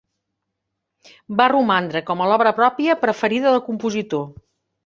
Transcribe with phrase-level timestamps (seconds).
[1.41, 4.29] Va romandre com a l'obra pròpia preferida del compositor.